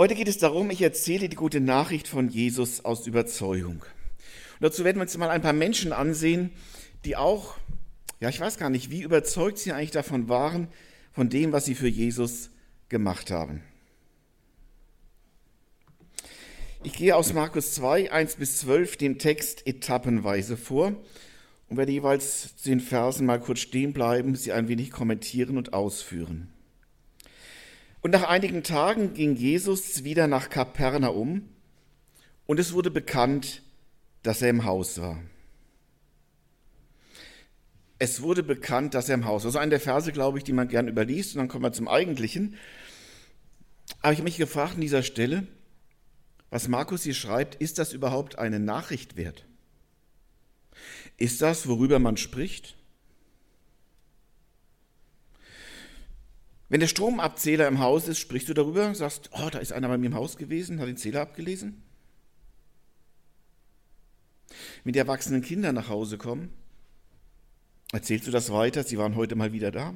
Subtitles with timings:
[0.00, 3.82] Heute geht es darum, ich erzähle die gute Nachricht von Jesus aus Überzeugung.
[3.82, 6.52] Und dazu werden wir uns mal ein paar Menschen ansehen,
[7.04, 7.58] die auch,
[8.18, 10.68] ja, ich weiß gar nicht, wie überzeugt sie eigentlich davon waren,
[11.12, 12.48] von dem, was sie für Jesus
[12.88, 13.62] gemacht haben.
[16.82, 20.94] Ich gehe aus Markus 2, 1 bis 12 den Text etappenweise vor
[21.68, 25.74] und werde jeweils zu den Versen mal kurz stehen bleiben, sie ein wenig kommentieren und
[25.74, 26.50] ausführen.
[28.02, 31.48] Und nach einigen Tagen ging Jesus wieder nach Kapernaum
[32.46, 33.62] und es wurde bekannt,
[34.22, 35.22] dass er im Haus war.
[37.98, 39.48] Es wurde bekannt, dass er im Haus war.
[39.48, 41.72] Das ist einer der Verse, glaube ich, die man gern überliest und dann kommen wir
[41.72, 42.56] zum Eigentlichen.
[44.00, 45.46] Aber ich habe mich gefragt an dieser Stelle,
[46.48, 49.46] was Markus hier schreibt, ist das überhaupt eine Nachricht wert?
[51.18, 52.76] Ist das, worüber man spricht?
[56.70, 59.98] Wenn der Stromabzähler im Haus ist, sprichst du darüber, sagst, oh, da ist einer bei
[59.98, 61.82] mir im Haus gewesen, hat den Zähler abgelesen.
[64.84, 66.52] Wenn die erwachsenen Kinder nach Hause kommen,
[67.92, 69.94] erzählst du das weiter, sie waren heute mal wieder da.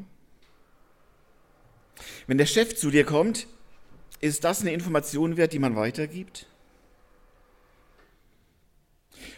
[2.27, 3.47] Wenn der Chef zu dir kommt,
[4.21, 6.49] ist das eine Information wert, die man weitergibt?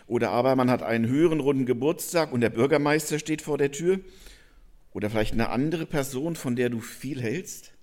[0.07, 4.01] Oder aber man hat einen höheren runden Geburtstag und der Bürgermeister steht vor der Tür
[4.97, 7.75] oder vielleicht eine andere Person, von der du viel hältst.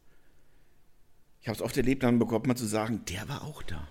[1.42, 3.88] Ich habe es oft erlebt, dann bekommt man zu sagen, der war auch da.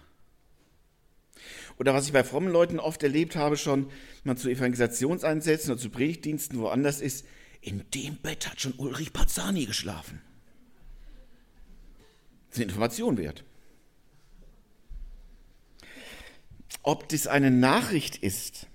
[1.79, 3.89] Oder was ich bei frommen Leuten oft erlebt habe, schon
[4.25, 7.25] mal zu Evangelisationseinsätzen oder zu Predigtdiensten woanders ist,
[7.61, 10.21] in dem Bett hat schon Ulrich Pazzani geschlafen.
[12.49, 13.45] Das ist eine Information wert.
[16.83, 18.67] Ob das eine Nachricht ist,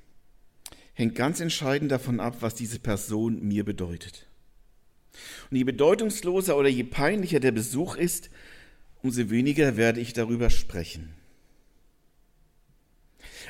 [0.93, 4.25] hängt ganz entscheidend davon ab, was diese Person mir bedeutet.
[5.49, 8.29] Und je bedeutungsloser oder je peinlicher der Besuch ist,
[9.01, 11.13] umso weniger werde ich darüber sprechen.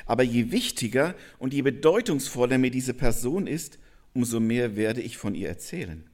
[0.06, 3.78] Aber je wichtiger und je bedeutungsvoller mir diese Person ist,
[4.14, 6.08] umso mehr werde ich von ihr erzählen.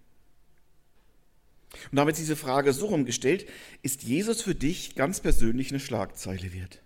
[1.91, 3.47] Und damit diese Frage so rumgestellt,
[3.83, 6.81] ist Jesus für dich ganz persönlich eine Schlagzeile wert?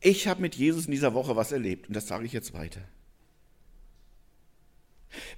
[0.00, 2.82] Ich habe mit Jesus in dieser Woche was erlebt und das sage ich jetzt weiter.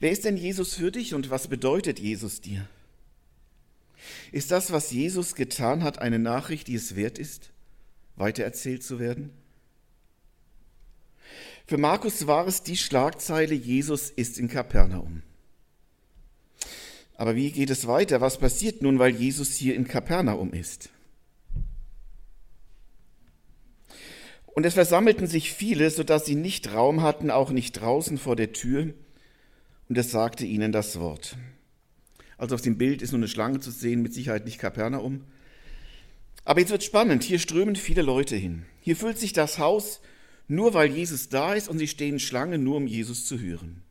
[0.01, 2.69] Wer ist denn Jesus für dich und was bedeutet Jesus dir?
[4.33, 7.51] Ist das, was Jesus getan hat, eine Nachricht, die es wert ist,
[8.17, 9.31] weitererzählt zu werden?
[11.67, 15.23] Für Markus war es die Schlagzeile, Jesus ist in Kapernaum.
[17.15, 18.21] Aber wie geht es weiter?
[18.21, 20.89] Was passiert nun, weil Jesus hier in Kapernaum ist?
[24.47, 28.53] Und es versammelten sich viele, sodass sie nicht Raum hatten, auch nicht draußen vor der
[28.53, 28.95] Tür,
[29.89, 31.37] und er sagte ihnen das Wort.
[32.37, 35.25] Also auf dem Bild ist nur eine Schlange zu sehen, mit Sicherheit nicht Kapernaum.
[36.45, 38.65] Aber jetzt wird spannend, hier strömen viele Leute hin.
[38.81, 40.01] Hier füllt sich das Haus
[40.47, 43.83] nur, weil Jesus da ist und sie stehen Schlange nur, um Jesus zu hören.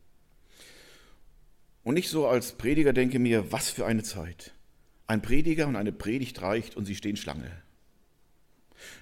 [1.84, 4.52] Und ich so als Prediger denke mir, was für eine Zeit.
[5.06, 7.50] Ein Prediger und eine Predigt reicht und sie stehen Schlange.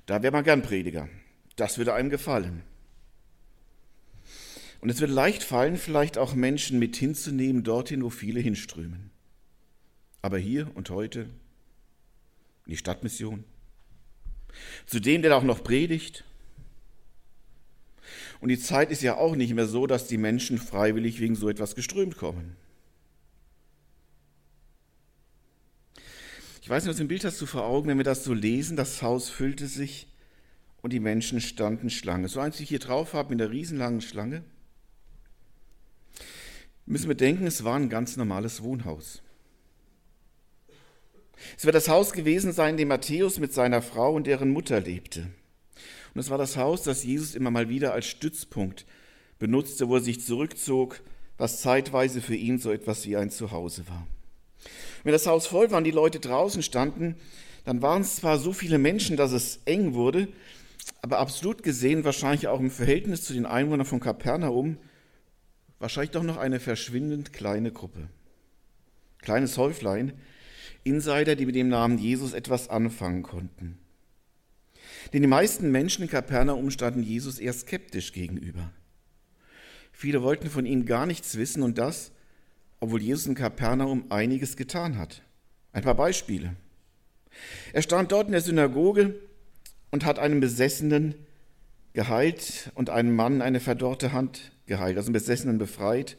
[0.07, 1.09] Da wäre man gern Prediger.
[1.57, 2.63] Das würde einem gefallen.
[4.81, 9.11] Und es wird leicht fallen, vielleicht auch Menschen mit hinzunehmen, dorthin, wo viele hinströmen.
[10.23, 11.21] Aber hier und heute,
[12.67, 13.45] in die Stadtmission,
[14.87, 16.25] zu dem, der auch noch predigt.
[18.41, 21.49] Und die Zeit ist ja auch nicht mehr so, dass die Menschen freiwillig wegen so
[21.49, 22.57] etwas geströmt kommen.
[26.61, 28.77] Ich weiß nicht, was im Bild hast du vor Augen, wenn wir das so lesen,
[28.77, 30.09] das Haus füllte sich
[30.83, 32.29] und die Menschen standen Schlange.
[32.29, 34.43] So eins, wie ich hier drauf habe, mit der riesenlangen Schlange
[36.87, 39.23] müssen wir denken, es war ein ganz normales Wohnhaus.
[41.57, 44.81] Es wird das Haus gewesen sein, in dem Matthäus mit seiner Frau und deren Mutter
[44.81, 45.29] lebte.
[46.15, 48.87] Und es war das Haus, das Jesus immer mal wieder als Stützpunkt
[49.39, 51.03] benutzte, wo er sich zurückzog,
[51.37, 54.07] was zeitweise für ihn so etwas wie ein Zuhause war.
[55.05, 57.17] Wenn das Haus voll war und die Leute draußen standen,
[57.65, 60.29] dann waren es zwar so viele Menschen, dass es eng wurde,
[61.03, 64.79] aber absolut gesehen wahrscheinlich auch im Verhältnis zu den Einwohnern von Kapernaum
[65.79, 68.09] wahrscheinlich doch noch eine verschwindend kleine Gruppe.
[69.19, 70.13] Kleines Häuflein,
[70.85, 73.79] Insider, die mit dem Namen Jesus etwas anfangen konnten.
[75.13, 78.71] Denn die meisten Menschen in Kapernaum standen Jesus eher skeptisch gegenüber.
[79.93, 82.13] Viele wollten von ihm gar nichts wissen und das,
[82.81, 85.23] obwohl Jesus in Kapernaum einiges getan hat.
[85.73, 86.55] Ein paar Beispiele.
[87.73, 89.15] Er stand dort in der Synagoge
[89.91, 91.15] und hat einen Besessenen
[91.93, 96.17] geheilt und einem Mann eine verdorrte Hand geheilt, also einen Besessenen befreit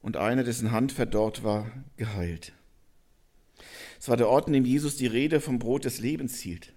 [0.00, 2.52] und einer, dessen Hand verdorrt war, geheilt.
[3.98, 6.72] Es war der Ort, in dem Jesus die Rede vom Brot des Lebens hielt.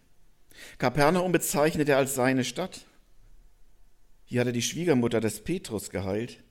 [0.77, 2.85] Kapernaum bezeichnet er als seine Stadt.
[4.25, 6.43] Hier hat er die Schwiegermutter des Petrus geheilt.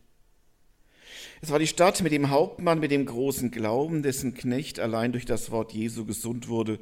[1.41, 5.27] Es war die Stadt mit dem Hauptmann mit dem großen Glauben, dessen Knecht allein durch
[5.27, 6.79] das Wort Jesu gesund wurde,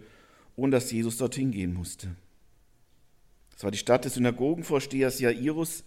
[0.56, 2.14] ohne dass Jesus dorthin gehen musste.
[3.56, 5.84] Es war die Stadt des Synagogenvorstehers Jairus,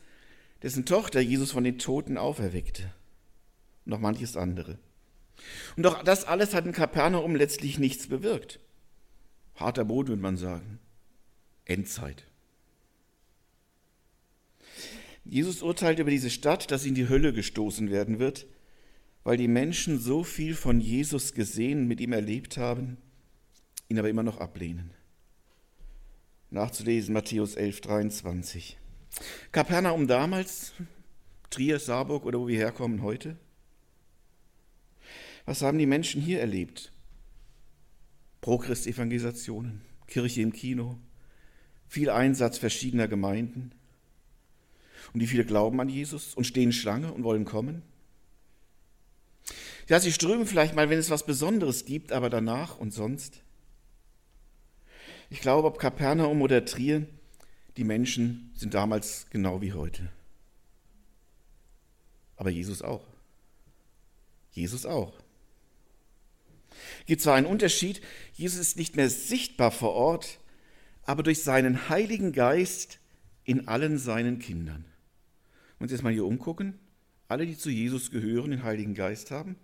[0.65, 2.91] dessen Tochter Jesus von den Toten auferweckte.
[3.85, 4.79] Und noch manches andere.
[5.77, 8.59] Und doch das alles hat in Kapernaum letztlich nichts bewirkt.
[9.53, 10.79] Harter Boden, würde man sagen.
[11.65, 12.25] Endzeit.
[15.23, 18.47] Jesus urteilt über diese Stadt, dass sie in die Hölle gestoßen werden wird,
[19.23, 22.97] weil die Menschen so viel von Jesus gesehen, mit ihm erlebt haben,
[23.87, 24.89] ihn aber immer noch ablehnen.
[26.49, 28.77] Nachzulesen Matthäus 11, 23.
[29.51, 30.73] Kapernaum damals,
[31.49, 33.37] Trier, Saarburg oder wo wir herkommen heute?
[35.45, 36.91] Was haben die Menschen hier erlebt?
[38.41, 40.99] Progress-Evangelisationen, Kirche im Kino,
[41.87, 43.71] viel Einsatz verschiedener Gemeinden.
[45.13, 47.83] Und wie viele glauben an Jesus und stehen Schlange und wollen kommen?
[49.87, 53.43] Ja, sie strömen vielleicht mal, wenn es was Besonderes gibt, aber danach und sonst.
[55.29, 57.07] Ich glaube, ob Kapernaum oder Trier,
[57.77, 60.09] die Menschen sind damals genau wie heute.
[62.37, 63.05] Aber Jesus auch.
[64.51, 65.13] Jesus auch.
[67.05, 68.01] Gibt zwar einen Unterschied,
[68.33, 70.39] Jesus ist nicht mehr sichtbar vor Ort,
[71.03, 72.99] aber durch seinen Heiligen Geist
[73.43, 74.85] in allen seinen Kindern.
[75.79, 76.79] Und jetzt mal hier umgucken,
[77.27, 79.55] alle, die zu Jesus gehören, den Heiligen Geist haben,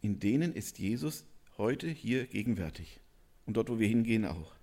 [0.00, 1.24] in denen ist Jesus
[1.56, 3.00] heute hier gegenwärtig.
[3.46, 4.57] Und dort, wo wir hingehen, auch.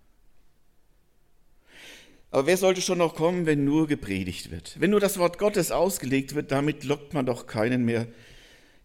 [2.35, 4.75] Aber wer sollte schon noch kommen, wenn nur gepredigt wird?
[4.77, 8.07] Wenn nur das Wort Gottes ausgelegt wird, damit lockt man doch keinen mehr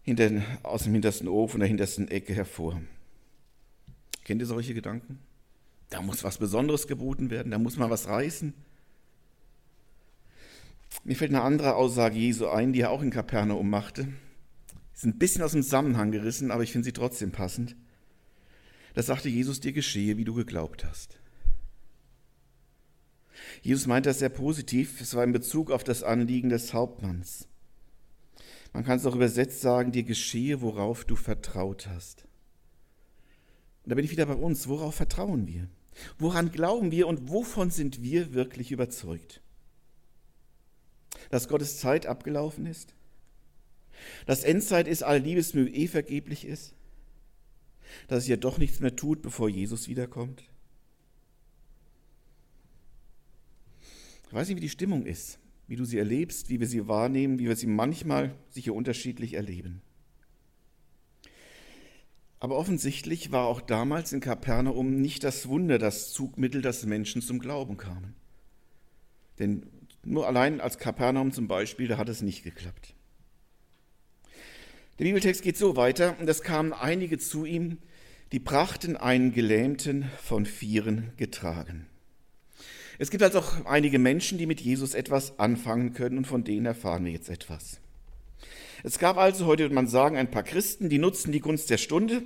[0.03, 2.81] hinter, aus dem hintersten Ofen, der hintersten Ecke hervor.
[4.23, 5.19] Kennt ihr solche Gedanken?
[5.89, 8.53] Da muss was Besonderes geboten werden, da muss man was reißen.
[11.03, 14.07] Mir fällt eine andere Aussage Jesu ein, die er auch in Kapernaum machte.
[14.93, 17.75] Ist ein bisschen aus dem Zusammenhang gerissen, aber ich finde sie trotzdem passend.
[18.93, 21.17] Da sagte Jesus, dir geschehe, wie du geglaubt hast.
[23.61, 25.01] Jesus meint das sehr positiv.
[25.01, 27.47] Es war in Bezug auf das Anliegen des Hauptmanns.
[28.73, 32.25] Man kann es auch übersetzt sagen, dir geschehe, worauf du vertraut hast.
[33.83, 34.67] Und da bin ich wieder bei uns.
[34.67, 35.67] Worauf vertrauen wir?
[36.17, 39.41] Woran glauben wir und wovon sind wir wirklich überzeugt?
[41.29, 42.95] Dass Gottes Zeit abgelaufen ist?
[44.25, 46.73] Dass Endzeit ist, all Liebesmühe eh vergeblich ist?
[48.07, 50.43] Dass es ja doch nichts mehr tut, bevor Jesus wiederkommt?
[54.31, 57.37] Ich weiß nicht, wie die Stimmung ist, wie du sie erlebst, wie wir sie wahrnehmen,
[57.37, 59.81] wie wir sie manchmal sicher unterschiedlich erleben.
[62.39, 67.39] Aber offensichtlich war auch damals in Kapernaum nicht das Wunder das Zugmittel, dass Menschen zum
[67.39, 68.15] Glauben kamen.
[69.37, 69.65] Denn
[70.05, 72.95] nur allein als Kapernaum zum Beispiel, da hat es nicht geklappt.
[74.97, 77.79] Der Bibeltext geht so weiter, und es kamen einige zu ihm,
[78.31, 81.90] die brachten einen Gelähmten von Vieren getragen.
[83.01, 86.67] Es gibt also auch einige Menschen, die mit Jesus etwas anfangen können und von denen
[86.67, 87.79] erfahren wir jetzt etwas.
[88.83, 91.79] Es gab also, heute würde man sagen, ein paar Christen, die nutzten die Gunst der
[91.79, 92.21] Stunde.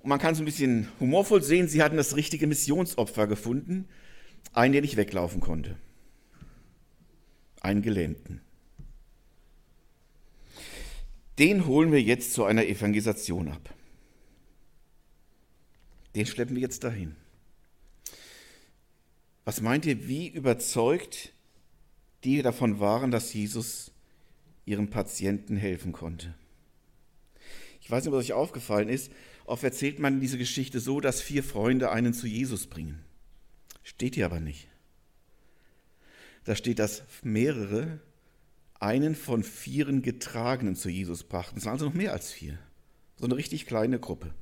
[0.00, 3.86] Und man kann so ein bisschen humorvoll sehen, sie hatten das richtige Missionsopfer gefunden,
[4.52, 5.76] einen, der nicht weglaufen konnte.
[7.60, 8.40] Einen Gelähmten.
[11.38, 13.72] Den holen wir jetzt zu einer Evangelisation ab.
[16.16, 17.14] Den schleppen wir jetzt dahin.
[19.44, 21.32] Was meint ihr, wie überzeugt
[22.24, 23.92] die davon waren, dass Jesus
[24.64, 26.34] ihrem Patienten helfen konnte?
[27.80, 29.12] Ich weiß nicht, ob euch aufgefallen ist,
[29.44, 33.04] oft erzählt man diese Geschichte so, dass vier Freunde einen zu Jesus bringen.
[33.82, 34.68] Steht hier aber nicht.
[36.44, 38.00] Da steht, dass mehrere
[38.80, 41.58] einen von vieren Getragenen zu Jesus brachten.
[41.58, 42.58] Es waren also noch mehr als vier.
[43.16, 44.34] So eine richtig kleine Gruppe.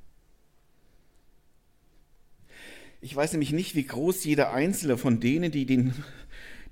[3.05, 5.93] Ich weiß nämlich nicht, wie groß jeder einzelne von denen, die den,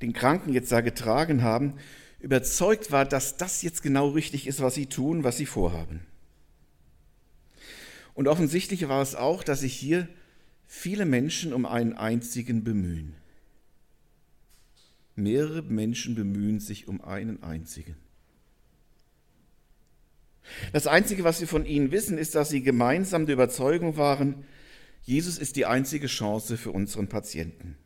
[0.00, 1.74] den Kranken jetzt da getragen haben,
[2.20, 6.06] überzeugt war, dass das jetzt genau richtig ist, was sie tun, was sie vorhaben.
[8.14, 10.08] Und offensichtlich war es auch, dass sich hier
[10.66, 13.14] viele Menschen um einen einzigen bemühen.
[15.16, 17.96] Mehrere Menschen bemühen sich um einen einzigen.
[20.72, 24.44] Das Einzige, was wir von ihnen wissen, ist, dass sie gemeinsam der Überzeugung waren,
[25.02, 27.76] Jesus ist die einzige Chance für unseren Patienten.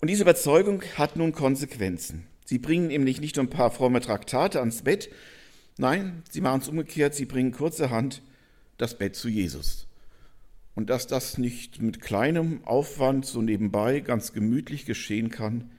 [0.00, 2.26] Und diese Überzeugung hat nun Konsequenzen.
[2.44, 5.08] Sie bringen ihm nicht nur ein paar fromme Traktate ans Bett,
[5.78, 8.22] nein, sie machen es umgekehrt, sie bringen kurzerhand
[8.76, 9.86] das Bett zu Jesus.
[10.74, 15.70] Und dass das nicht mit kleinem Aufwand so nebenbei ganz gemütlich geschehen kann,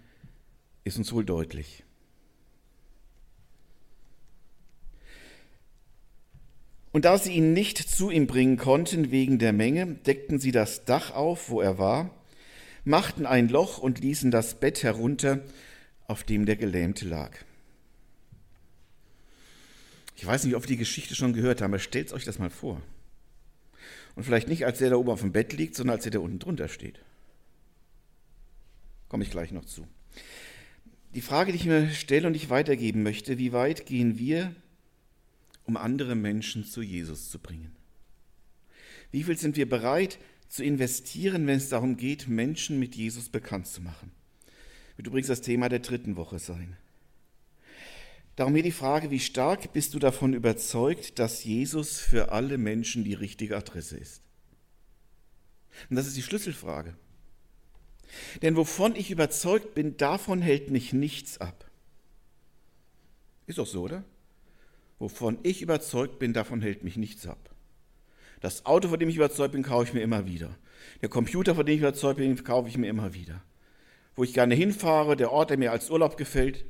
[0.85, 1.83] ist uns wohl deutlich.
[6.95, 10.85] Und da sie ihn nicht zu ihm bringen konnten wegen der Menge, deckten sie das
[10.85, 12.09] Dach auf, wo er war,
[12.85, 15.41] machten ein Loch und ließen das Bett herunter,
[16.07, 17.37] auf dem der Gelähmte lag.
[20.15, 22.49] Ich weiß nicht, ob ihr die Geschichte schon gehört habt, aber stellt euch das mal
[22.49, 22.81] vor.
[24.15, 26.19] Und vielleicht nicht, als der da oben auf dem Bett liegt, sondern als der da
[26.19, 27.01] unten drunter steht.
[29.09, 29.85] Komme ich gleich noch zu.
[31.13, 34.55] Die Frage, die ich mir stelle und ich weitergeben möchte, wie weit gehen wir
[35.65, 37.75] um andere Menschen zu Jesus zu bringen?
[39.11, 43.67] Wie viel sind wir bereit zu investieren, wenn es darum geht, Menschen mit Jesus bekannt
[43.67, 44.11] zu machen?
[44.95, 46.77] Wird übrigens das Thema der dritten Woche sein.
[48.35, 53.03] Darum hier die Frage, wie stark bist du davon überzeugt, dass Jesus für alle Menschen
[53.03, 54.21] die richtige Adresse ist?
[55.89, 56.95] Und das ist die Schlüsselfrage.
[58.41, 61.69] Denn wovon ich überzeugt bin, davon hält mich nichts ab.
[63.47, 64.03] Ist doch so, oder?
[64.99, 67.49] Wovon ich überzeugt bin, davon hält mich nichts ab.
[68.39, 70.57] Das Auto, von dem ich überzeugt bin, kaufe ich mir immer wieder.
[71.01, 73.41] Der Computer, von dem ich überzeugt bin, kaufe ich mir immer wieder.
[74.15, 76.65] Wo ich gerne hinfahre, der Ort, der mir als Urlaub gefällt,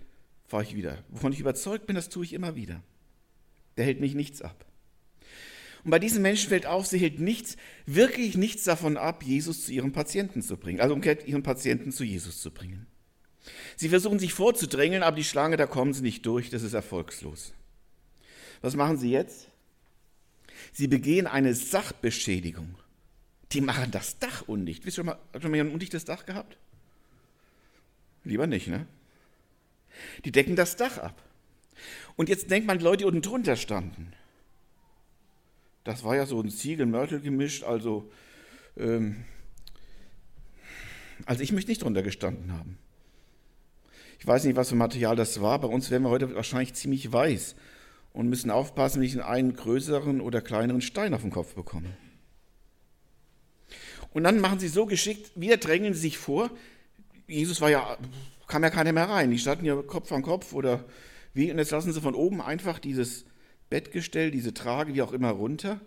[0.48, 1.03] fahre ich wieder.
[1.10, 2.82] Wovon ich überzeugt bin, das tue ich immer wieder.
[3.77, 4.65] Der hält mich nichts ab.
[5.84, 9.72] Und bei diesen Menschen fällt auf, sie hält nichts, wirklich nichts davon ab, Jesus zu
[9.72, 10.79] ihren Patienten zu bringen.
[10.79, 12.88] Also umgekehrt, ihren Patienten zu Jesus zu bringen.
[13.75, 17.53] Sie versuchen sich vorzudrängeln, aber die Schlange, da kommen sie nicht durch, das ist erfolgslos.
[18.62, 19.50] Was machen sie jetzt?
[20.74, 22.76] Sie begehen eine Sachbeschädigung.
[23.52, 24.86] Die machen das Dach undicht.
[24.86, 26.58] Wisst ihr schon mal, hat schon mal ein undichtes Dach gehabt?
[28.24, 28.88] Lieber nicht, ne?
[30.26, 31.22] Die decken das Dach ab.
[32.16, 34.14] Und jetzt denkt man, Leute, die unten drunter standen.
[35.84, 38.10] Das war ja so ein Ziegel-Mörtel gemischt, also,
[38.76, 39.24] ähm,
[41.26, 42.78] also ich möchte nicht drunter gestanden haben.
[44.20, 45.60] Ich weiß nicht, was für Material das war.
[45.60, 47.56] Bei uns wären wir heute wahrscheinlich ziemlich weiß
[48.15, 51.93] und müssen aufpassen, nicht einen größeren oder kleineren Stein auf den Kopf bekommen.
[54.13, 56.50] Und dann machen sie so geschickt, wieder drängen sie sich vor.
[57.27, 57.98] Jesus war ja,
[58.48, 59.31] kam ja keiner mehr rein.
[59.31, 60.86] Die standen ja Kopf an Kopf oder
[61.34, 61.51] wie.
[61.51, 63.25] Und jetzt lassen sie von oben einfach dieses
[63.69, 65.81] Bettgestell, diese Trage, wie auch immer, runter.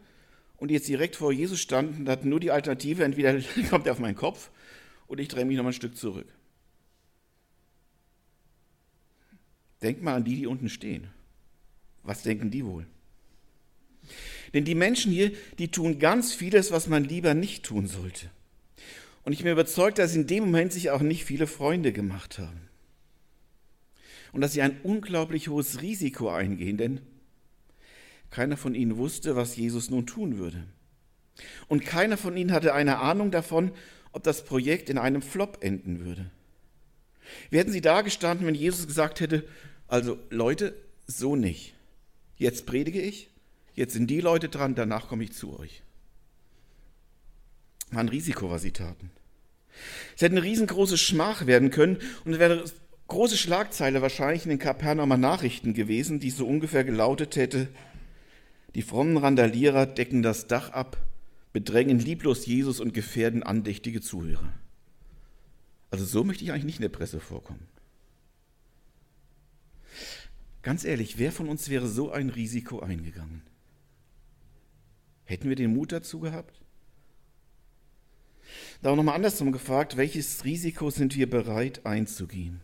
[0.59, 4.17] Und jetzt direkt vor Jesus standen, hatten nur die Alternative, entweder kommt er auf meinen
[4.17, 4.51] Kopf
[5.07, 6.27] oder ich drehe mich noch mal ein Stück zurück.
[9.81, 11.09] Denk mal an die, die unten stehen.
[12.09, 12.87] Was denken die wohl?
[14.55, 18.31] Denn die Menschen hier, die tun ganz vieles, was man lieber nicht tun sollte.
[19.25, 22.63] Und ich bin überzeugt, dass in dem Moment sich auch nicht viele Freunde gemacht haben.
[24.33, 27.03] Und dass sie ein unglaublich hohes Risiko eingehen, denn
[28.31, 30.65] keiner von ihnen wusste, was Jesus nun tun würde.
[31.67, 33.73] Und keiner von ihnen hatte eine Ahnung davon,
[34.13, 36.31] ob das Projekt in einem Flop enden würde.
[37.51, 39.47] Wie sie da gestanden, wenn Jesus gesagt hätte,
[39.89, 40.75] also Leute,
[41.07, 41.75] so nicht.
[42.39, 43.29] Jetzt predige ich,
[43.75, 45.83] jetzt sind die Leute dran, danach komme ich zu euch.
[47.91, 49.11] War ein Risiko, was sie taten.
[50.15, 52.65] Es hätte eine riesengroße Schmach werden können und es wäre eine
[53.09, 57.69] große Schlagzeile wahrscheinlich in den Kapernaumer Nachrichten gewesen, die so ungefähr gelautet hätte,
[58.75, 60.99] die frommen Randalierer decken das Dach ab,
[61.53, 64.53] bedrängen lieblos Jesus und gefährden andächtige Zuhörer.
[65.91, 67.67] Also so möchte ich eigentlich nicht in der Presse vorkommen.
[70.69, 73.41] Ganz ehrlich, wer von uns wäre so ein Risiko eingegangen?
[75.25, 76.61] Hätten wir den Mut dazu gehabt?
[78.83, 82.61] Da auch nochmal andersrum gefragt, welches Risiko sind wir bereit einzugehen?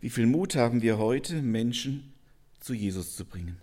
[0.00, 2.12] Wie viel Mut haben wir heute, Menschen
[2.58, 3.58] zu Jesus zu bringen?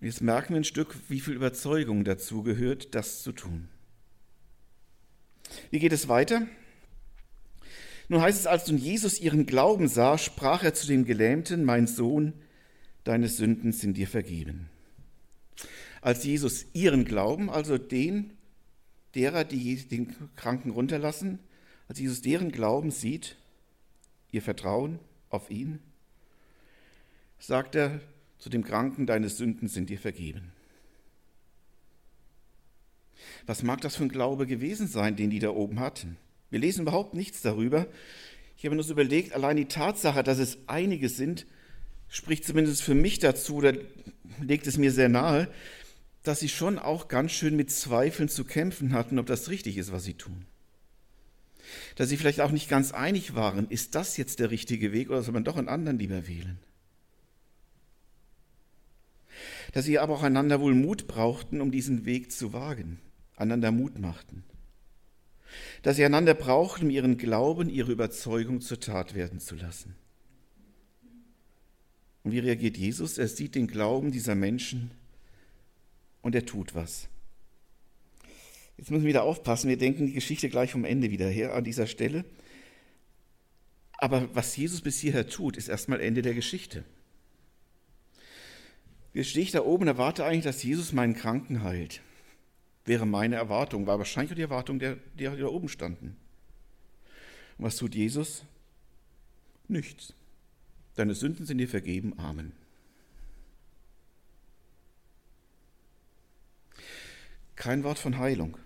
[0.00, 3.68] Und jetzt merken wir ein Stück, wie viel Überzeugung dazu gehört, das zu tun.
[5.70, 6.48] Wie geht es weiter?
[8.08, 11.86] Nun heißt es, als nun Jesus ihren Glauben sah, sprach er zu dem Gelähmten, mein
[11.86, 12.34] Sohn,
[13.04, 14.68] deine Sünden sind dir vergeben.
[16.00, 18.32] Als Jesus ihren Glauben, also den
[19.14, 21.40] derer, die den Kranken runterlassen,
[21.88, 23.36] als Jesus deren Glauben sieht,
[24.30, 24.98] ihr Vertrauen
[25.30, 25.80] auf ihn,
[27.38, 28.00] sagt er
[28.38, 30.52] zu dem Kranken, deine Sünden sind dir vergeben.
[33.46, 36.16] Was mag das für ein Glaube gewesen sein, den die da oben hatten?
[36.50, 37.86] Wir lesen überhaupt nichts darüber.
[38.56, 41.46] Ich habe mir nur so überlegt, allein die Tatsache, dass es einige sind,
[42.08, 43.74] spricht zumindest für mich dazu, oder
[44.40, 45.48] legt es mir sehr nahe,
[46.22, 49.92] dass sie schon auch ganz schön mit Zweifeln zu kämpfen hatten, ob das richtig ist,
[49.92, 50.46] was sie tun.
[51.96, 55.22] Dass sie vielleicht auch nicht ganz einig waren, ist das jetzt der richtige Weg oder
[55.22, 56.58] soll man doch einen anderen lieber wählen?
[59.72, 62.98] dass sie aber auch einander wohl Mut brauchten, um diesen Weg zu wagen,
[63.36, 64.44] einander Mut machten.
[65.82, 69.94] Dass sie einander brauchten, um ihren Glauben, ihre Überzeugung zur Tat werden zu lassen.
[72.24, 73.18] Und wie reagiert Jesus?
[73.18, 74.90] Er sieht den Glauben dieser Menschen
[76.22, 77.08] und er tut was.
[78.76, 81.64] Jetzt müssen wir wieder aufpassen, wir denken die Geschichte gleich vom Ende wieder her an
[81.64, 82.24] dieser Stelle.
[83.98, 86.84] Aber was Jesus bis hierher tut, ist erstmal Ende der Geschichte.
[89.14, 92.02] Jetzt stehe ich da oben und erwarte eigentlich, dass Jesus meinen Kranken heilt.
[92.86, 96.16] Wäre meine Erwartung, war wahrscheinlich auch die Erwartung der, die da oben standen.
[97.58, 98.44] Und was tut Jesus?
[99.68, 100.14] Nichts.
[100.94, 102.18] Deine Sünden sind dir vergeben.
[102.18, 102.52] Amen.
[107.56, 108.56] Kein Wort von Heilung.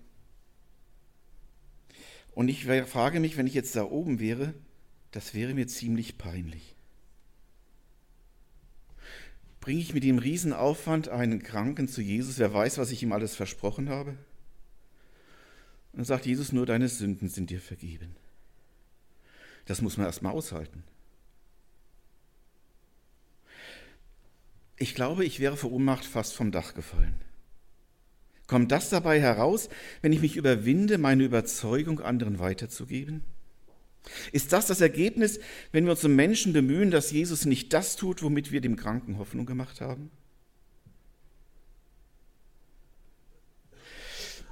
[2.32, 4.54] Und ich frage mich, wenn ich jetzt da oben wäre,
[5.12, 6.76] das wäre mir ziemlich peinlich.
[9.60, 13.34] Bringe ich mit dem Riesenaufwand einen Kranken zu Jesus, wer weiß, was ich ihm alles
[13.34, 14.10] versprochen habe?
[15.92, 18.16] Und dann sagt Jesus, nur deine Sünden sind dir vergeben.
[19.66, 20.82] Das muss man erstmal aushalten.
[24.76, 27.14] Ich glaube, ich wäre vor Ohnmacht fast vom Dach gefallen.
[28.46, 29.68] Kommt das dabei heraus,
[30.00, 33.22] wenn ich mich überwinde, meine Überzeugung anderen weiterzugeben?
[34.32, 35.40] Ist das das Ergebnis,
[35.72, 39.18] wenn wir uns um Menschen bemühen, dass Jesus nicht das tut, womit wir dem Kranken
[39.18, 40.10] Hoffnung gemacht haben?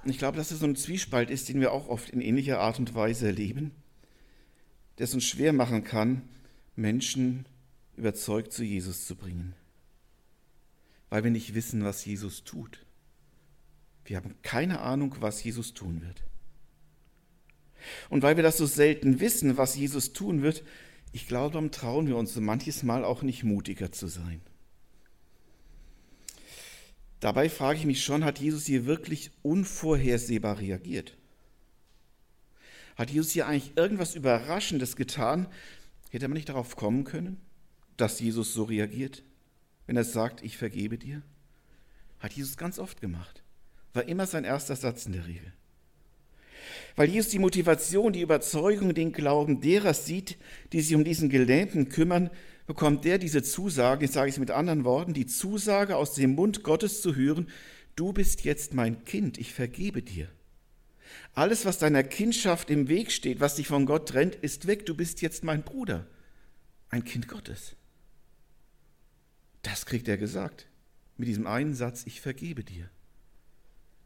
[0.04, 2.78] Ich glaube, dass es so ein Zwiespalt ist, den wir auch oft in ähnlicher Art
[2.78, 3.72] und Weise erleben,
[4.96, 6.22] der es uns schwer machen kann,
[6.76, 7.46] Menschen
[7.96, 9.54] überzeugt zu Jesus zu bringen,
[11.10, 12.86] weil wir nicht wissen, was Jesus tut.
[14.04, 16.27] Wir haben keine Ahnung, was Jesus tun wird.
[18.08, 20.62] Und weil wir das so selten wissen, was Jesus tun wird,
[21.12, 24.40] ich glaube, darum trauen wir uns so manches Mal auch nicht mutiger zu sein.
[27.20, 31.16] Dabei frage ich mich schon, hat Jesus hier wirklich unvorhersehbar reagiert?
[32.96, 35.48] Hat Jesus hier eigentlich irgendwas Überraschendes getan?
[36.10, 37.40] Hätte man nicht darauf kommen können,
[37.96, 39.22] dass Jesus so reagiert,
[39.86, 41.22] wenn er sagt, ich vergebe dir?
[42.20, 43.42] Hat Jesus ganz oft gemacht.
[43.94, 45.52] War immer sein erster Satz in der Regel
[46.96, 50.36] weil Jesus die Motivation, die Überzeugung, den Glauben derer sieht,
[50.72, 52.30] die sich um diesen Gelähmten kümmern,
[52.66, 56.62] bekommt der diese Zusage, ich sage es mit anderen Worten, die Zusage aus dem Mund
[56.62, 57.48] Gottes zu hören,
[57.96, 60.28] du bist jetzt mein Kind, ich vergebe dir.
[61.34, 64.94] Alles, was deiner Kindschaft im Weg steht, was dich von Gott trennt, ist weg, du
[64.94, 66.06] bist jetzt mein Bruder,
[66.90, 67.74] ein Kind Gottes.
[69.62, 70.68] Das kriegt er gesagt
[71.18, 72.88] mit diesem einen Satz, ich vergebe dir.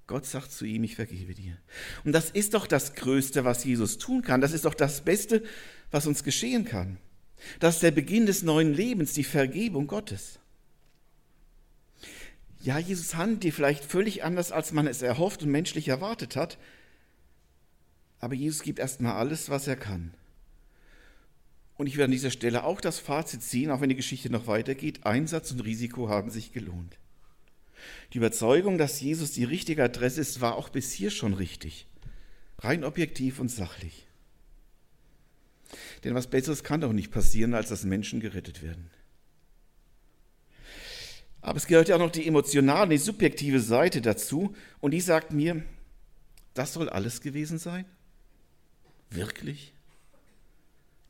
[0.06, 1.56] Gott sagt zu ihm, ich vergebe dir.
[2.04, 4.40] Und das ist doch das Größte, was Jesus tun kann.
[4.40, 5.42] Das ist doch das Beste,
[5.90, 6.98] was uns geschehen kann.
[7.60, 10.38] Das ist der Beginn des neuen Lebens, die Vergebung Gottes.
[12.60, 16.58] Ja, Jesus handelt dir vielleicht völlig anders, als man es erhofft und menschlich erwartet hat.
[18.20, 20.14] Aber Jesus gibt erstmal alles, was er kann.
[21.74, 24.46] Und ich werde an dieser Stelle auch das Fazit ziehen, auch wenn die Geschichte noch
[24.46, 25.04] weitergeht.
[25.04, 26.98] Einsatz und Risiko haben sich gelohnt.
[28.12, 31.86] Die Überzeugung, dass Jesus die richtige Adresse ist, war auch bis hier schon richtig.
[32.58, 34.06] Rein objektiv und sachlich.
[36.04, 38.90] Denn was Besseres kann doch nicht passieren, als dass Menschen gerettet werden.
[41.40, 44.54] Aber es gehört ja auch noch die emotionale, die subjektive Seite dazu.
[44.80, 45.62] Und die sagt mir,
[46.54, 47.84] das soll alles gewesen sein?
[49.10, 49.72] Wirklich?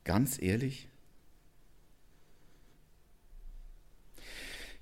[0.03, 0.87] Ganz ehrlich?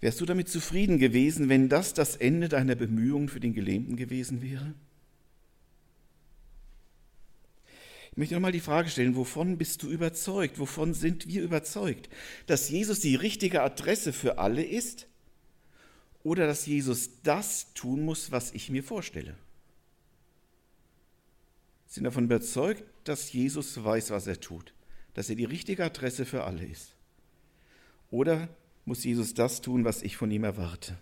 [0.01, 4.41] Wärst du damit zufrieden gewesen, wenn das das Ende deiner Bemühungen für den Gelähmten gewesen
[4.41, 4.73] wäre?
[8.11, 10.59] Ich möchte nochmal die Frage stellen, wovon bist du überzeugt?
[10.59, 12.09] Wovon sind wir überzeugt?
[12.47, 15.07] Dass Jesus die richtige Adresse für alle ist
[16.23, 19.35] oder dass Jesus das tun muss, was ich mir vorstelle?
[21.87, 24.73] Sind davon überzeugt, dass Jesus weiß, was er tut,
[25.13, 26.95] dass er die richtige Adresse für alle ist?
[28.09, 28.49] Oder
[28.85, 30.97] muss Jesus das tun, was ich von ihm erwarte.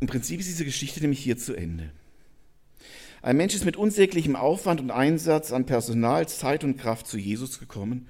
[0.00, 1.90] Im Prinzip ist diese Geschichte nämlich hier zu Ende.
[3.20, 7.58] Ein Mensch ist mit unsäglichem Aufwand und Einsatz an Personal, Zeit und Kraft zu Jesus
[7.58, 8.06] gekommen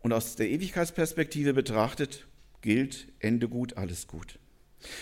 [0.00, 2.26] und aus der Ewigkeitsperspektive betrachtet
[2.60, 4.38] gilt Ende gut, alles gut.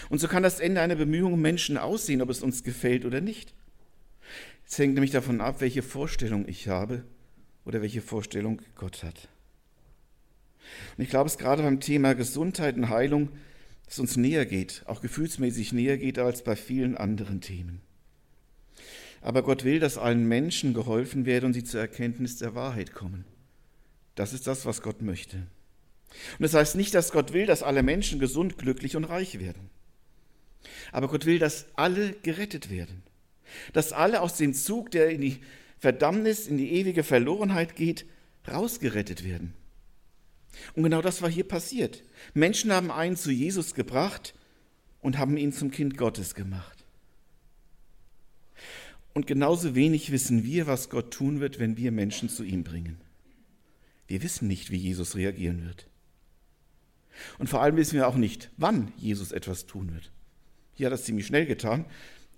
[0.08, 3.54] Und so kann das Ende einer Bemühung Menschen aussehen, ob es uns gefällt oder nicht.
[4.66, 7.04] Es hängt nämlich davon ab, welche Vorstellung ich habe
[7.64, 9.28] oder welche Vorstellung Gott hat.
[10.96, 13.30] Und ich glaube, es gerade beim Thema Gesundheit und Heilung,
[13.86, 17.80] das uns näher geht, auch gefühlsmäßig näher geht als bei vielen anderen Themen.
[19.20, 23.24] Aber Gott will, dass allen Menschen geholfen werde und sie zur Erkenntnis der Wahrheit kommen.
[24.14, 25.36] Das ist das, was Gott möchte.
[25.36, 29.70] Und das heißt nicht, dass Gott will, dass alle Menschen gesund, glücklich und reich werden.
[30.92, 33.02] Aber Gott will, dass alle gerettet werden.
[33.72, 35.40] Dass alle aus dem Zug, der in die
[35.80, 38.04] Verdammnis, in die ewige Verlorenheit geht,
[38.46, 39.54] rausgerettet werden.
[40.74, 42.04] Und genau das war hier passiert.
[42.34, 44.34] Menschen haben einen zu Jesus gebracht
[45.00, 46.84] und haben ihn zum Kind Gottes gemacht.
[49.14, 53.00] Und genauso wenig wissen wir, was Gott tun wird, wenn wir Menschen zu ihm bringen.
[54.06, 55.86] Wir wissen nicht, wie Jesus reagieren wird.
[57.38, 60.12] Und vor allem wissen wir auch nicht, wann Jesus etwas tun wird.
[60.74, 61.86] Hier hat er es ziemlich schnell getan,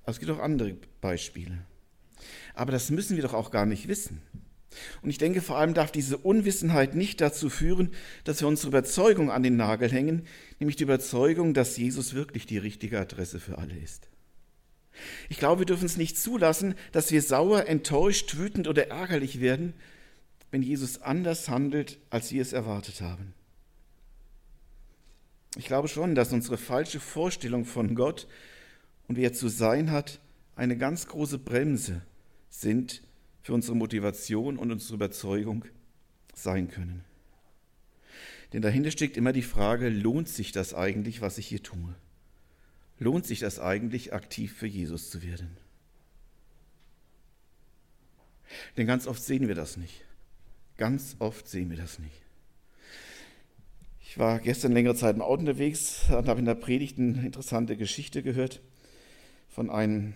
[0.02, 1.64] aber es gibt auch andere Beispiele.
[2.54, 4.22] Aber das müssen wir doch auch gar nicht wissen.
[5.02, 7.90] Und ich denke, vor allem darf diese Unwissenheit nicht dazu führen,
[8.24, 10.26] dass wir unsere Überzeugung an den Nagel hängen,
[10.58, 14.08] nämlich die Überzeugung, dass Jesus wirklich die richtige Adresse für alle ist.
[15.28, 19.74] Ich glaube, wir dürfen es nicht zulassen, dass wir sauer, enttäuscht, wütend oder ärgerlich werden,
[20.50, 23.34] wenn Jesus anders handelt, als wir es erwartet haben.
[25.56, 28.26] Ich glaube schon, dass unsere falsche Vorstellung von Gott
[29.08, 30.20] und wie er zu sein hat,
[30.56, 32.02] eine ganz große Bremse
[32.62, 33.02] sind
[33.42, 35.66] für unsere Motivation und unsere Überzeugung
[36.34, 37.04] sein können.
[38.52, 41.94] Denn dahinter steckt immer die Frage, lohnt sich das eigentlich, was ich hier tue?
[42.98, 45.56] Lohnt sich das eigentlich, aktiv für Jesus zu werden?
[48.76, 50.04] Denn ganz oft sehen wir das nicht.
[50.76, 52.22] Ganz oft sehen wir das nicht.
[54.00, 57.76] Ich war gestern längere Zeit im Auto unterwegs und habe in der Predigt eine interessante
[57.76, 58.60] Geschichte gehört
[59.48, 60.14] von einem,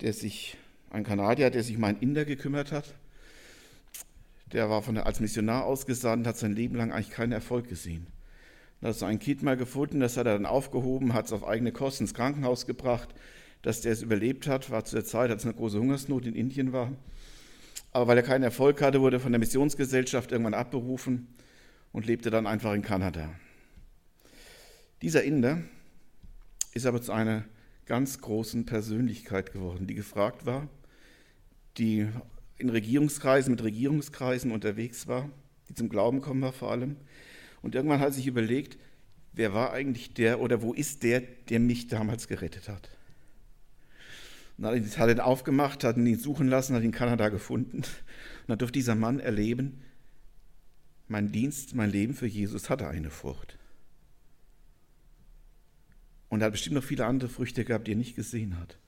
[0.00, 0.56] der sich,
[0.96, 2.94] ein Kanadier, der sich um einen Inder gekümmert hat.
[4.52, 8.06] Der war von als Missionar ausgesandt, hat sein Leben lang eigentlich keinen Erfolg gesehen.
[8.80, 11.46] Da hat so ein Kind mal gefunden, das hat er dann aufgehoben, hat es auf
[11.46, 13.14] eigene Kosten ins Krankenhaus gebracht,
[13.62, 16.72] dass der es überlebt hat, war zu der Zeit, als eine große Hungersnot in Indien
[16.72, 16.92] war.
[17.92, 21.28] Aber weil er keinen Erfolg hatte, wurde er von der Missionsgesellschaft irgendwann abberufen
[21.92, 23.30] und lebte dann einfach in Kanada.
[25.02, 25.62] Dieser Inder
[26.74, 27.44] ist aber zu einer
[27.86, 30.68] ganz großen Persönlichkeit geworden, die gefragt war,
[31.78, 32.08] die
[32.58, 35.28] in Regierungskreisen, mit Regierungskreisen unterwegs war,
[35.68, 36.96] die zum Glauben kommen war vor allem.
[37.62, 38.78] Und irgendwann hat sich überlegt,
[39.32, 42.90] wer war eigentlich der oder wo ist der, der mich damals gerettet hat.
[44.58, 47.78] Und hat ihn aufgemacht, hat ihn suchen lassen, hat ihn in Kanada gefunden.
[47.78, 49.82] Und dann durfte dieser Mann erleben,
[51.08, 53.58] mein Dienst, mein Leben für Jesus hatte eine Frucht.
[56.28, 58.78] Und er hat bestimmt noch viele andere Früchte gehabt, die er nicht gesehen hat.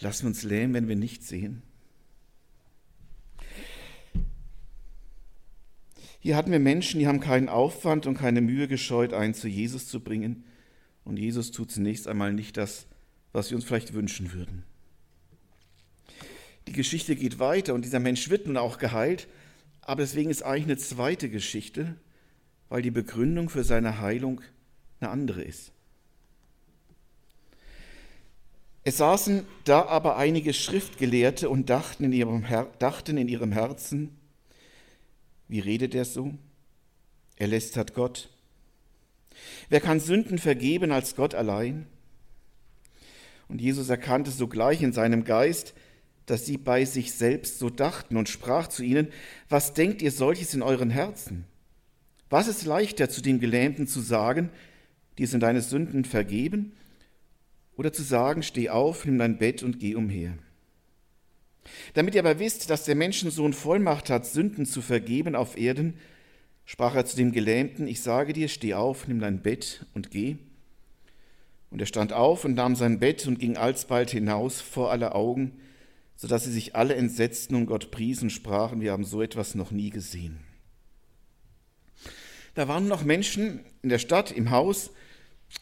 [0.00, 1.62] Lassen wir uns lähmen, wenn wir nicht sehen.
[6.18, 9.88] Hier hatten wir Menschen, die haben keinen Aufwand und keine Mühe gescheut, einen zu Jesus
[9.88, 10.44] zu bringen.
[11.04, 12.86] Und Jesus tut zunächst einmal nicht das,
[13.32, 14.64] was wir uns vielleicht wünschen würden.
[16.68, 19.26] Die Geschichte geht weiter und dieser Mensch wird nun auch geheilt,
[19.80, 21.96] aber deswegen ist eigentlich eine zweite Geschichte,
[22.68, 24.42] weil die Begründung für seine Heilung
[25.00, 25.72] eine andere ist.
[28.84, 34.16] Es saßen da aber einige Schriftgelehrte und dachten in ihrem, Her dachten in ihrem Herzen,
[35.48, 36.34] wie redet er so?
[37.36, 38.28] Er lästert Gott.
[39.68, 41.86] Wer kann Sünden vergeben als Gott allein?
[43.48, 45.74] Und Jesus erkannte sogleich in seinem Geist,
[46.26, 49.08] dass sie bei sich selbst so dachten und sprach zu ihnen,
[49.48, 51.44] was denkt ihr solches in euren Herzen?
[52.30, 54.50] Was ist leichter zu dem Gelähmten zu sagen,
[55.18, 56.72] dir sind deine Sünden vergeben,
[57.76, 60.34] oder zu sagen, steh auf, nimm dein Bett und geh umher.
[61.94, 65.94] Damit ihr aber wisst, dass der Menschensohn Vollmacht hat, Sünden zu vergeben auf Erden,
[66.64, 70.36] sprach er zu dem Gelähmten, ich sage dir, steh auf, nimm dein Bett und geh.
[71.70, 75.52] Und er stand auf und nahm sein Bett und ging alsbald hinaus vor aller Augen,
[76.16, 79.70] so dass sie sich alle entsetzten und Gott priesen, sprachen, wir haben so etwas noch
[79.70, 80.38] nie gesehen.
[82.54, 84.90] Da waren noch Menschen in der Stadt, im Haus,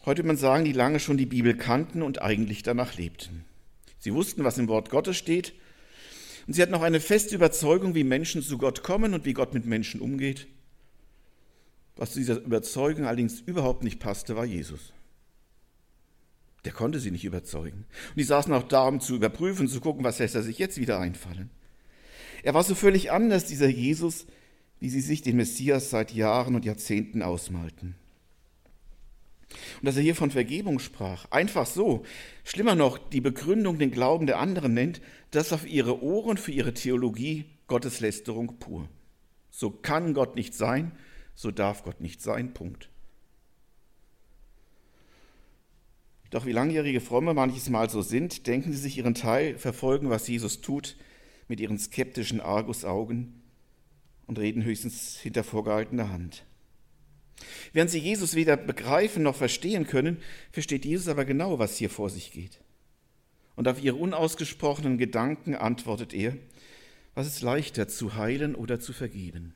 [0.05, 3.45] heute man sagen, die lange schon die Bibel kannten und eigentlich danach lebten.
[3.99, 5.53] Sie wussten, was im Wort Gottes steht,
[6.47, 9.53] und sie hatten auch eine feste Überzeugung, wie Menschen zu Gott kommen und wie Gott
[9.53, 10.47] mit Menschen umgeht.
[11.95, 14.93] Was zu dieser Überzeugung allerdings überhaupt nicht passte, war Jesus.
[16.65, 17.85] Der konnte sie nicht überzeugen.
[18.09, 20.77] Und die saßen auch da, um zu überprüfen, zu gucken, was lässt er sich jetzt
[20.77, 21.49] wieder einfallen.
[22.43, 24.25] Er war so völlig anders, dieser Jesus,
[24.79, 27.95] wie sie sich den Messias seit Jahren und Jahrzehnten ausmalten.
[29.79, 32.03] Und dass er hier von Vergebung sprach, einfach so,
[32.43, 36.73] schlimmer noch, die Begründung, den Glauben der anderen nennt, das auf ihre Ohren für ihre
[36.73, 38.89] Theologie Gotteslästerung pur.
[39.49, 40.91] So kann Gott nicht sein,
[41.35, 42.89] so darf Gott nicht sein, Punkt.
[46.31, 50.27] Doch wie langjährige Fromme manches Mal so sind, denken sie sich ihren Teil, verfolgen, was
[50.27, 50.95] Jesus tut,
[51.49, 53.41] mit ihren skeptischen Argusaugen
[54.27, 56.45] und reden höchstens hinter vorgehaltener Hand.
[57.73, 62.09] Während sie Jesus weder begreifen noch verstehen können, versteht Jesus aber genau, was hier vor
[62.09, 62.59] sich geht.
[63.55, 66.37] Und auf ihre unausgesprochenen Gedanken antwortet er,
[67.13, 69.53] was ist leichter, zu heilen oder zu vergeben?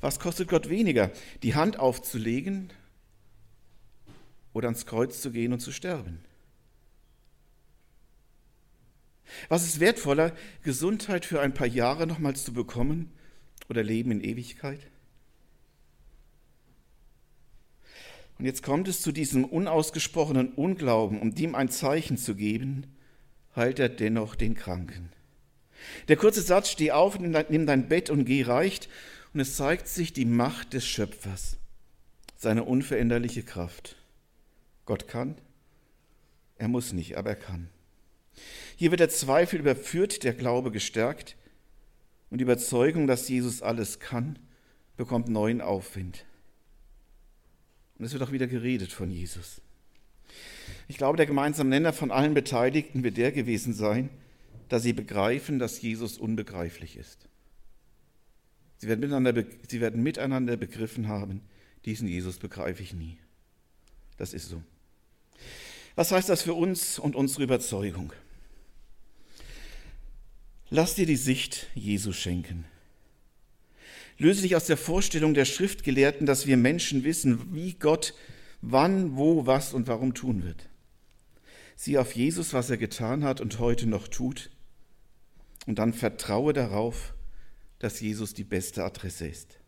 [0.00, 1.10] Was kostet Gott weniger,
[1.42, 2.72] die Hand aufzulegen
[4.52, 6.20] oder ans Kreuz zu gehen und zu sterben?
[9.48, 13.10] Was ist wertvoller, Gesundheit für ein paar Jahre nochmals zu bekommen
[13.68, 14.80] oder Leben in Ewigkeit?
[18.38, 22.86] Und jetzt kommt es zu diesem unausgesprochenen Unglauben, um dem ein Zeichen zu geben,
[23.54, 25.10] heilt er dennoch den Kranken.
[26.08, 28.88] Der kurze Satz, steh auf, nimm dein Bett und geh, reicht,
[29.32, 31.58] und es zeigt sich die Macht des Schöpfers,
[32.36, 33.96] seine unveränderliche Kraft.
[34.84, 35.36] Gott kann,
[36.56, 37.68] er muss nicht, aber er kann.
[38.76, 41.36] Hier wird der Zweifel überführt, der Glaube gestärkt
[42.30, 44.38] und die Überzeugung, dass Jesus alles kann,
[44.96, 46.26] bekommt neuen Aufwind.
[47.98, 49.60] Und es wird auch wieder geredet von Jesus.
[50.88, 54.10] Ich glaube, der gemeinsame Nenner von allen Beteiligten wird der gewesen sein,
[54.68, 57.28] dass sie begreifen, dass Jesus unbegreiflich ist.
[58.78, 61.40] Sie werden miteinander, sie werden miteinander begriffen haben,
[61.84, 63.16] diesen Jesus begreife ich nie.
[64.16, 64.62] Das ist so.
[65.94, 68.12] Was heißt das für uns und unsere Überzeugung?
[70.68, 72.64] Lass dir die Sicht Jesu schenken.
[74.18, 78.14] Löse dich aus der Vorstellung der Schriftgelehrten, dass wir Menschen wissen, wie Gott
[78.62, 80.68] wann, wo, was und warum tun wird.
[81.76, 84.50] Sieh auf Jesus, was er getan hat und heute noch tut,
[85.66, 87.14] und dann vertraue darauf,
[87.78, 89.58] dass Jesus die beste Adresse ist.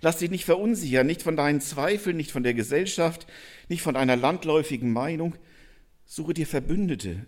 [0.00, 3.26] Lass dich nicht verunsichern, nicht von deinen Zweifeln, nicht von der Gesellschaft,
[3.68, 5.36] nicht von einer landläufigen Meinung.
[6.04, 7.26] Suche dir Verbündete,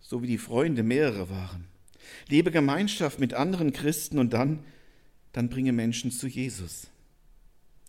[0.00, 1.68] so wie die Freunde mehrere waren.
[2.28, 4.64] Lebe Gemeinschaft mit anderen Christen und dann,
[5.34, 6.86] dann bringe Menschen zu Jesus.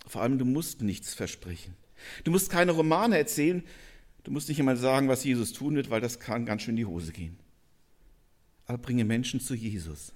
[0.08, 1.76] Vor allem, du musst nichts versprechen.
[2.24, 3.64] Du musst keine Romane erzählen.
[4.24, 6.78] Du musst nicht immer sagen, was Jesus tun wird, weil das kann ganz schön in
[6.78, 7.38] die Hose gehen.
[8.66, 10.12] Aber bringe Menschen zu Jesus.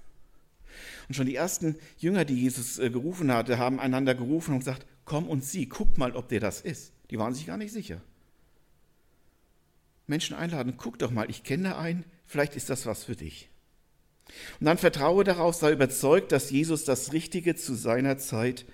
[1.08, 4.88] Und schon die ersten Jünger, die Jesus äh, gerufen hatte, haben einander gerufen und gesagt,
[5.06, 6.94] komm und sieh, guck mal, ob der das ist.
[7.12, 8.02] Die waren sich gar nicht sicher.
[10.08, 13.50] Menschen einladen, guck doch mal, ich kenne einen, vielleicht ist das was für dich.
[14.60, 18.66] Und dann vertraue darauf, sei überzeugt, dass Jesus das Richtige zu seiner Zeit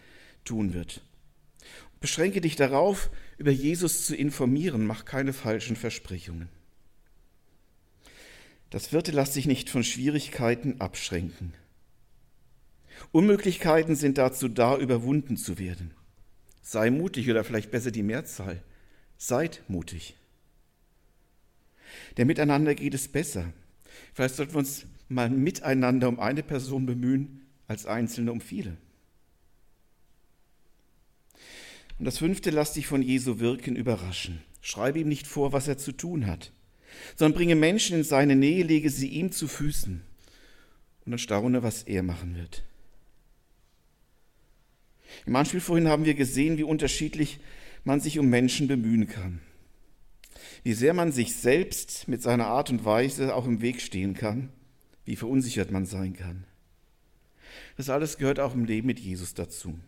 [0.44, 1.02] tun wird.
[2.00, 6.50] Beschränke dich darauf, über Jesus zu informieren, mach keine falschen Versprechungen.
[8.70, 11.54] Das vierte lässt sich nicht von Schwierigkeiten abschränken.
[13.12, 15.92] Unmöglichkeiten sind dazu da, überwunden zu werden.
[16.62, 18.62] Sei mutig oder vielleicht besser die Mehrzahl.
[19.18, 20.16] Seid mutig.
[22.18, 23.54] Der Miteinander geht es besser.
[24.14, 28.78] Vielleicht sollten wir uns mal miteinander um eine Person bemühen, als Einzelne um viele.
[31.98, 34.42] Und das fünfte, lass dich von Jesu Wirken überraschen.
[34.62, 36.52] Schreibe ihm nicht vor, was er zu tun hat,
[37.16, 40.02] sondern bringe Menschen in seine Nähe, lege sie ihm zu Füßen
[41.06, 42.64] und dann staune, was er machen wird.
[45.26, 47.40] Im Anspiel vorhin haben wir gesehen, wie unterschiedlich
[47.84, 49.40] man sich um Menschen bemühen kann.
[50.64, 54.50] Wie sehr man sich selbst mit seiner Art und Weise auch im Weg stehen kann,
[55.06, 56.46] wie verunsichert man sein kann.
[57.78, 59.80] Das alles gehört auch im Leben mit Jesus dazu.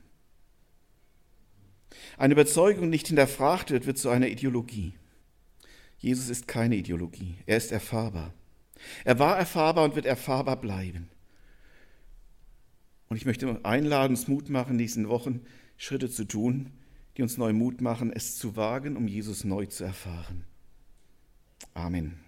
[2.18, 4.94] Eine Überzeugung nicht hinterfragt wird, wird zu einer Ideologie.
[6.00, 8.34] Jesus ist keine Ideologie, er ist erfahrbar.
[9.04, 11.10] Er war erfahrbar und wird erfahrbar bleiben.
[13.10, 15.42] Und ich möchte einladen, uns Mut machen, in diesen Wochen
[15.78, 16.72] Schritte zu tun,
[17.16, 20.44] die uns neu Mut machen, es zu wagen, um Jesus neu zu erfahren.
[21.74, 22.27] Amen.